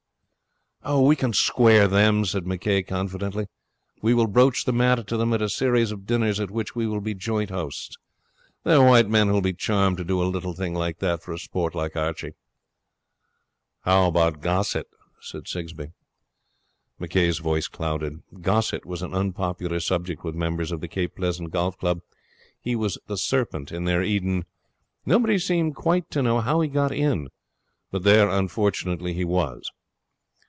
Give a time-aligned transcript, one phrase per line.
[0.83, 3.45] 'We can square them,' said McCay confidently.
[4.01, 6.87] 'We will broach the matter to them at a series of dinners at which we
[6.87, 7.97] will be joint hosts.
[8.63, 11.21] They are white men who will be charmed to do a little thing like that
[11.21, 12.33] for a sport like Archie.'
[13.81, 15.91] 'How about Gossett?' said Sigsbee.
[16.99, 18.23] McCay's face clouded.
[18.41, 21.99] Gossett was an unpopular subject with members of the Cape Pleasant Golf Club.
[22.59, 24.45] He was the serpent in their Eden.
[25.05, 27.27] Nobody seemed quite to know how he had got in,
[27.91, 29.71] but there, unfortunately, he was.